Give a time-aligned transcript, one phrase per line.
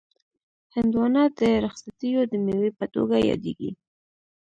[0.75, 3.71] هندوانه د رخصتیو د مېوې په توګه یادیږي.